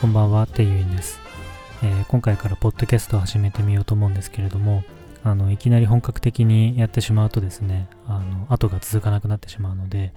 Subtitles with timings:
[0.00, 1.20] こんばんは、てゆいんです、
[1.82, 4.82] えー、今回からポッドキャストを始めてみようと思うんですけれども、
[5.22, 10.14] あの、いきなり本格的にやってしまうとですね、あの、後が続かなくなってしまうので、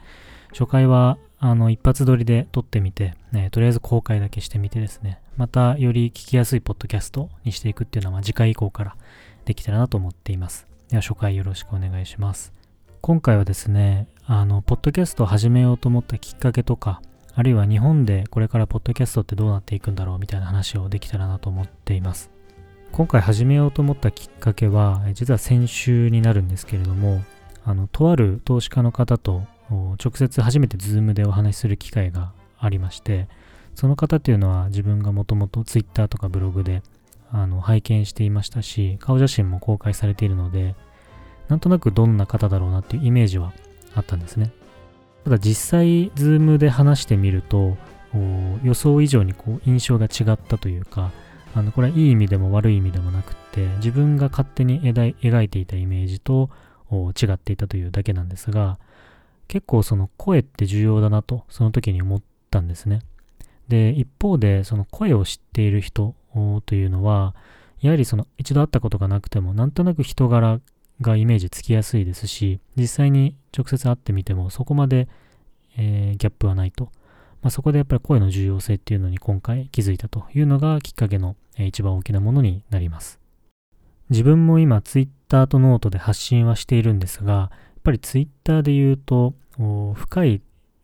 [0.51, 8.95] 初回は、あの、一発撮りで撮ってみて、ね、とりあえず公開だけしてみてですね、またより聞きやすいポッドキャストにしていくっていうのは、次回以降から
[9.43, 10.65] できたらなと思っています。
[10.87, 12.53] では、初回よろしくお願いします。
[13.01, 17.01] 今回はですね、あの、ポッドキャストを始めようと思ったきっかけとか、
[17.35, 22.29] あるいは日本でこれからポッドキャストってどうなっていくんだろうみたいな話をできたらなと思っています。
[22.91, 27.23] 今回始めようと思ったきっかけは、実は先週になるんですけれども、
[27.65, 33.27] あの、とある投資家の方と直接初めてズームでお話しする機会がありまして、
[33.73, 36.83] その方っていうのは自分がもともと Twitter とかブログで
[37.31, 40.75] あの拝見していましたし、顔写真も公開されているので、
[41.47, 43.53] なんとなくどんな方だろうなっていうイメージは
[43.95, 44.51] あったんですね。
[45.23, 47.77] ただ実際、ズームで話してみると、
[48.63, 51.11] 予想以上にこう印象が違ったというか、
[51.55, 56.49] あのこれはいい意味でも悪い意味でもなくって、自分が勝手に描いていたイメージと
[56.91, 58.79] 違っていたというだけなんですが、
[59.47, 63.01] 結構その声って重要だなと、その時に思ったんですね。
[63.67, 66.15] で、一方で、その声を知っている人
[66.65, 67.35] というのは、
[67.81, 70.59] やはりその一度会ったことがなくても、なんとなく人柄
[71.03, 75.07] がイメージつきやすいですし、実際に直接会ってみてもそこまで、
[75.77, 76.85] えー、ギャップはないと。
[77.43, 83.19] まあ、そこでやっぱり声の重要性っていうのに今回気づいたというのがきっかけの、えー、一番大きなものになります。
[84.09, 89.33] 自分も今 Twitter とノートで発信はしているんですが、やっぱり Twitter で言うと
[89.95, 90.41] 深い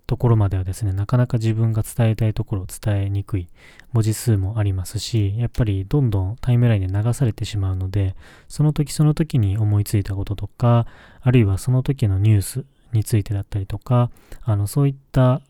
[0.10, 3.48] ところまではですね、なかなか自分が伝えたいところを伝えにくい
[3.94, 8.16] 文字数もありますし、やっぱりどんどんタイムラインで流されてしまうので、
[8.48, 10.88] その時その時に思いついたこととか、
[11.22, 14.10] あるいはその時のニュースについてだったりとか、
[14.42, 15.44] あのそういった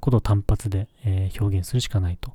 [0.00, 2.30] ことを単発で、え、表現するしかないと。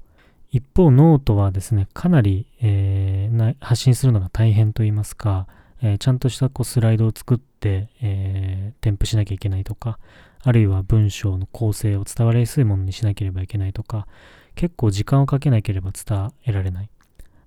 [0.51, 5.47] 一方、ノートはですね、かなり、えー、発信するのが大変と言いますか、
[5.81, 9.99] えー、ちゃんとしたこうスライドを作って、え添付しなきゃいけないとか、
[10.41, 14.07] あるいは文章の構成を伝わりやすいものにしなければいけないとか、
[14.55, 16.89] 結構時間をかけなければ伝えられない。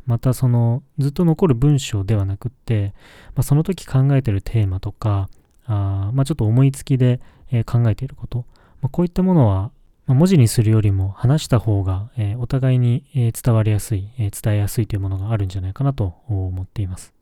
[0.06, 2.94] またそのずっと残る文章ではなくって、
[3.34, 5.28] まあ、その時考えてるテーマとか、
[5.66, 8.44] あまあ、ちょっと思いつきで、えー、考えていること、
[8.80, 9.70] まあ、こういったものは、
[10.06, 17.14] まあ、文字にするよりも話した方が、えー、お互いに、えー、伝わりやすい、え伝えやすいというものがあるんじゃないかなと思っています。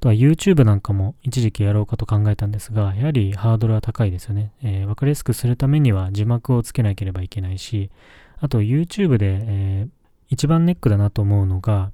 [0.00, 4.52] とは YouTube なんかも一時期やろうかと考えたんですが、やはりハードルは高いですよね。
[4.62, 7.90] えー、わかりやすくするためには字幕をつけなければいけないし、
[8.38, 9.90] あと YouTube で、えー、
[10.30, 11.92] 一番ネックだなと思うのが、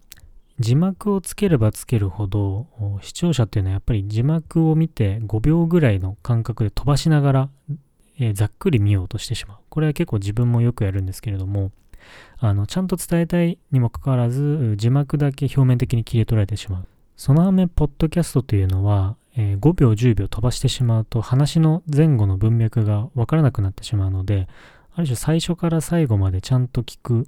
[0.61, 2.67] 字幕をつければつけるほど、
[3.03, 7.49] 視聴者っていうのはやっぱり字幕を見て5秒ぐらいの間隔で飛ばしながら、
[8.19, 9.59] えー、ざっくり見ようとしてしまう。
[9.69, 11.73] これは結構自分もよくやるんですけれども、
[12.39, 16.87] あの、ちゃんと伝えたいにもかかわらず、字幕だけ表面的に切り取られてしまう。
[17.17, 24.49] その反面、ポッドキャストというのは、えー、5秒、10秒飛ばしてしまうと、話の前後の文脈がわからなくなってしまうので、
[24.95, 27.27] ある種最初から最後までちゃんと聞く、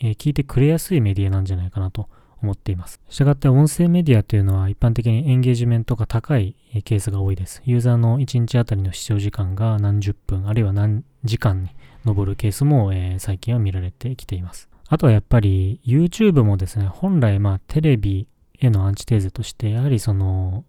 [0.00, 2.08] えー、聞いてくれやすいメディアなんじゃないかなと
[2.42, 3.00] 思っています。
[3.08, 6.54] したがって音声メディアというのは一般的にエンゲージメントが高い
[6.84, 7.62] ケースが多いです。
[7.64, 11.70] ユーザーの1日あたりの視聴時間が何十分、あるいは何時間に
[12.04, 14.68] 上るケースも、えー、最近は見られてきています。
[14.88, 18.26] あとはやっぱり YouTube もですね、本来まあテレビ
[18.66, 20.64] へのアンチテーゼとして、やはりその、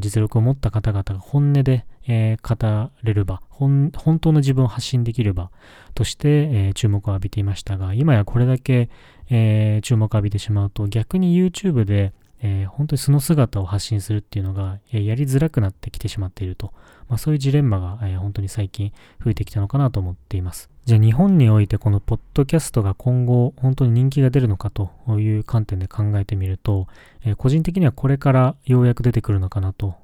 [0.00, 5.50] 実力を持った方々が本音で、えー、語れる場本、本当の自分を発信できる場
[5.94, 8.90] として、えー、注目を浴びていましたが、今やこれだけ、
[9.30, 12.12] えー、注目を浴びてしまうと、逆に YouTube で、
[12.42, 16.72] え、本当にその姿を発信するっていうのが、え、やりづらくなってきてしまっていると、
[17.08, 18.92] まあ、そういうジレンマが、え、本当に最近
[19.24, 20.71] 増えてきたのかなと思っています。
[20.84, 26.88] じゃあ日本においてこのポッドキャストが今後本当に人気が出るのかという観点で考えてみると、
[27.24, 29.94] え個人的にはこれからようやく出てくるのかなと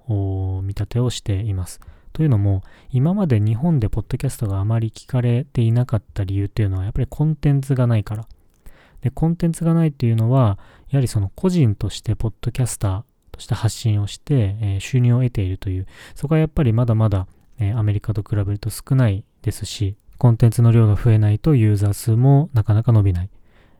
[0.62, 1.80] 見立てをしています。
[2.12, 8.28] というのも、今まで日本でポッドキャストがあまり聞かれていなかった理由っていうのは、やっぱりコンテンツがないから。
[9.00, 10.58] で、コンテンツがないっていうのは、
[10.90, 13.02] やはりその個人としてポッドキャスター
[13.32, 17.26] として発信をして、えー、収入を得ているという、そこはやっぱりまだまだ、
[17.58, 23.30] えー、アメリカと比べると少ないですし、コンテンツの量が増えないとユーザー数もなかなか伸びない。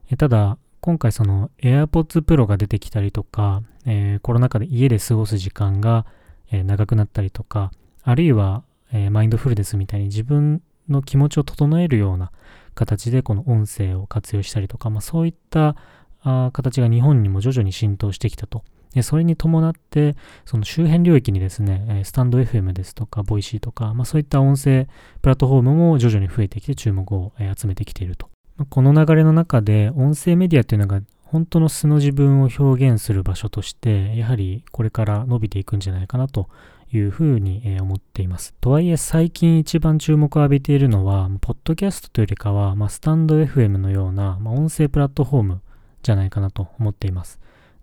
[0.09, 6.05] え、ただ、今回その AirPods Pro が出てきたりとか、えー、コロナ禍で家で過ごす時間が、
[6.51, 7.71] えー、長くなったりとか、
[8.03, 8.63] あるいは、
[8.93, 12.31] えー、マインドフルネスみたいに自分の気持ちを整えるような
[12.73, 15.75] 形でこの音声を活用したりとか、まあ、そういった
[16.21, 18.63] あ形が日本にも徐々に浸透してきたと。
[18.93, 20.15] でそれに伴って、
[20.45, 24.87] その周辺領域にですね、 stand.fm ですとか、ボイシーとか、まあ、そういった音声
[25.21, 28.29] プラットフォームも徐々に増えてきて注目を集めてきていると。
[28.69, 36.49] この流れの中で音声メディアっていうのが本当の素の自分を表現する場所として、やはりこれから伸びていくんじゃないかなと
[36.91, 38.55] いうふうに思っています。
[38.59, 45.61] とはいえ最近一番注目を浴びているのは、ポッドキャストというよりかは、まあ、スタンド FM のような、まあ、音声プラットフォーム
[46.01, 47.39] じゃないかなと思っています。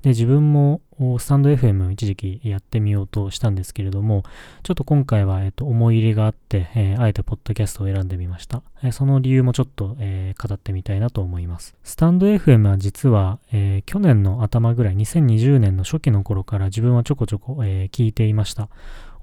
[0.06, 0.82] で、自分も
[1.19, 4.23] スタンド FM 一時期やってみようとしたんですけれども、
[4.62, 8.62] ちょっと今回は、えっと、思い入れがあって、えー、あえてポッドキャストを選んでみました。
[8.85, 11.75] えー、その理由もちょっと、えー、語ってみたいなと思います。
[11.82, 18.69] スタンド FM は実は、え去年の頭ぐらい、2020年の初期の頃から自分はちょこちょこ、え聞いていました。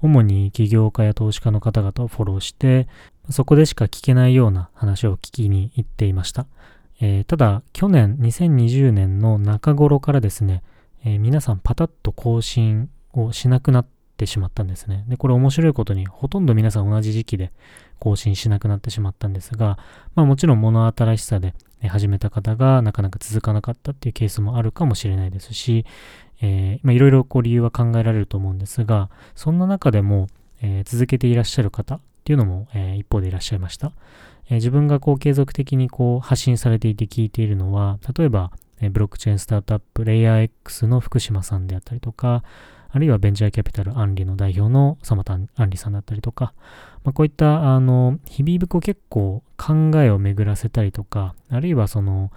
[0.02, 2.88] 主に起業家や投資家の方々をフォローして、
[3.30, 6.44] そこでしか聞けないような話を聞きに行っていました。
[7.00, 10.62] え、ただ、去年2020年の中頃からですね、
[11.04, 13.86] えー、皆さんパタッと更新をしなくなっ
[14.16, 15.04] てしまったんですね。
[15.08, 17.52] で、これ面白いことに、ほとんど皆さん同じ時期で
[17.98, 19.78] 更新しなくなってしまったんですが、
[20.14, 21.54] まあもちろん物新しさで
[21.86, 25.84] 始めた方がなかなか続かなかったっていうケースもあるかもしれないですし、
[26.40, 30.28] えー、いろいろこう理由は考えられると思うんですが、そんな中でも、
[30.62, 33.92] えー、続けていらっしゃる方っていうのも、えー、一方でいらっしゃいました。
[34.50, 38.50] え自分がこう継続的にこう発信されていて聞いているのは、例えば、
[38.84, 42.44] えブロックチェーンスタートアップレイヤー X の福島さんであったりとか、
[42.90, 46.54] あるいはベンチャーキャピタルアンリの代表のサマタ・アンリさんだったりとか、
[47.02, 52.30] まあ、こういった、あの、日々こ結構考えを巡らせたりとか、あるいはその、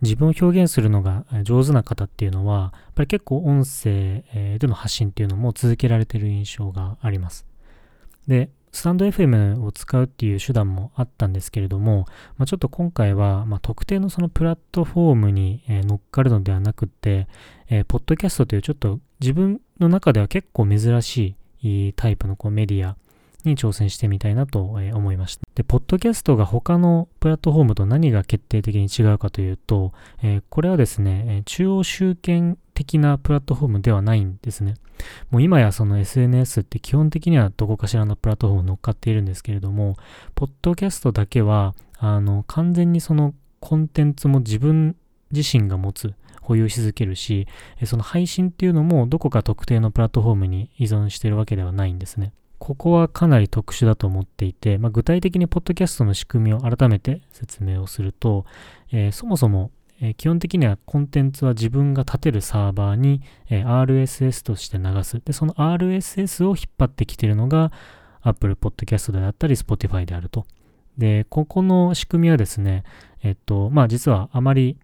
[0.00, 4.24] 自分を表現するのが上手な方っていうのは、やっぱり結構音声
[4.58, 7.44] での発信っていうのも続けられてる印象があります。
[8.28, 12.06] で、スタンド FM を使うっていう手段もあったんですけれども、
[12.36, 17.28] まあ、ちょっと今回は、まあ、特定のそのプラットフォームに、えー、乗っかるのではなくて、
[17.68, 22.96] えー、ポッドキャストというちょっと自分の中では結構珍しいタイプのこうメディア
[23.44, 25.42] に挑戦してみたいなと思いました。
[25.54, 29.92] で、ポッドキャストが他のプラットフォームと何が決定的に違うかというと、
[30.22, 34.74] えー、これはですね、中央集権的なプラットフォームではないんですね。
[35.30, 39.96] もう今やその SNS って基本的にはどこかしらのプラットフォームに乗っかっているんですけれども、
[40.36, 44.94] ポッドキャストだけは、あの、完全にそのコンテンツも自分
[45.32, 47.48] 自身が持つ、保有し続けるし、
[47.84, 52.32] その配信っていうのもどこか特定のプラットフォームに依存しているわけではないんですね。
[52.58, 58.46] ここはかなり特殊だと思っていて、まあ、具体的にポッドキャストの仕組みを改めて説明をすると、
[58.92, 59.70] えー、そもそも、
[60.00, 65.20] えー、基本的にはコンテンツは自分が立てるサーバーに、えー、RSS として流す。
[65.24, 67.72] で、その RSS を引っ張ってきてるのが
[68.22, 70.46] Apple Podcast であったり Spotify であると。
[70.96, 72.84] で、ここの仕組みはですね、
[73.22, 74.76] えっと、まあ実はあまり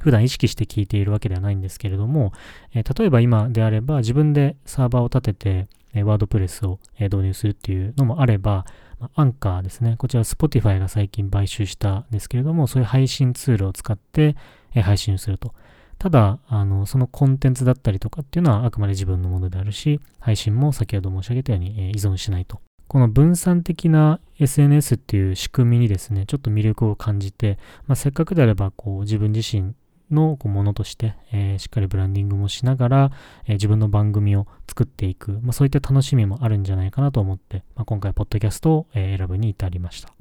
[0.00, 2.32] 普段意識して聞いているわけではないんですけれども、
[2.74, 8.64] えー、例えば今であれば自分でサーバーを立てて、えワードプレスを、え導入するっていうのもあれば、
[9.14, 9.96] アンカーですね。
[9.96, 14.36] こちら Spotify が最近買収したんですけれども、そういう配信ツールを使って、
[14.74, 15.54] え配信すると。
[15.98, 22.60] ただ、あの、そのコンテンツだったりとかっていうのはあくまで自分のものであるし、配信も先ほど申し上げたように、え依存しないと。
[22.88, 29.74] この分散的な SNS っていう仕組みにですね、ちょっと魅力を感じて、まあ、せっかくであれば、こう、自分自身
[30.10, 33.12] のこうものとして、えー、しっかりブランディングもしながら、
[33.44, 40.12] えー、自分の番組を作っていく、まあ、そういった楽しみもあるんじゃないかなと思って、まあ、今回、ポッドキャストを、え、選ぶに至りました。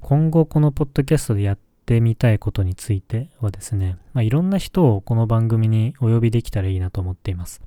[0.00, 7.62] 今後、このポッドキャストでやってみたいことについてはですね、まあ、いろんな人をこの番組にお呼びできたらいいなと思っています。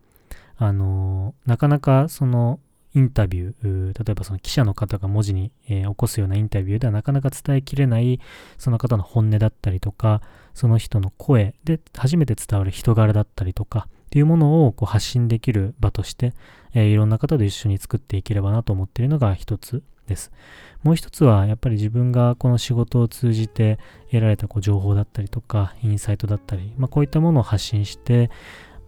[0.62, 2.60] あのなかなかその
[3.00, 8.20] インタビュー、例えばその記者の方が文字に、えー、起こすようなインタビューではなかなか伝えきれない
[8.58, 10.22] その方の本音だったりとか、
[10.54, 16.34] その人の声で初めて伝わる人柄だったりとかっていうものをこう発信できる場として、
[16.74, 20.32] えー、いろんな方と一緒に作っていければなと思っているのが一つです。
[20.84, 23.80] もう一つはやっぱり自分がこの仕事を通じて
[24.12, 28.30] 得られたこう情報だったりとかインサイトだったり、まあ、こういったものを発信して、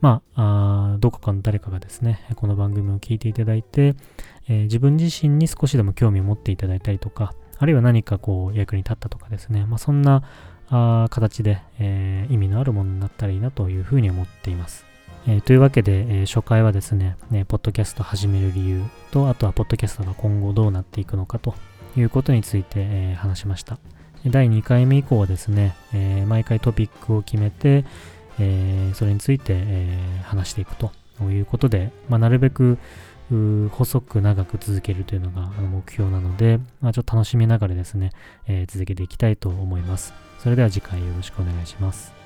[0.01, 3.95] まあ、あどこかの誰かがですね、この番組を聞いていただいて、
[4.47, 10.23] えー、自分自身に少しでも興味を持っていただいたりとか、あるいは何かこう役に立ったとかですね、まあ、そんな
[10.69, 14.85] あ形で、えー、意味のあるものになったらいいなというふうに思っています。
[15.27, 21.53] えー、というわけで、えー、初回はですね、ね、ポッドキャスト始める理由と、あとはポッドキャストが今後どうなっていくのかと
[21.95, 23.77] いうことについて、え話しました。
[24.25, 27.85] 第2回目以降はですね、え毎回トピックを決めて、
[28.41, 32.79] えー、それについて、えー、話していくということで、まあ、なるべく
[33.69, 38.09] 細く長く続けるというのが目標なので、まあ、ちょっと楽しみながらですね、
[38.47, 40.13] えー、続けていきたいと思います。
[40.39, 42.20] それでは次回よろしくお願いします。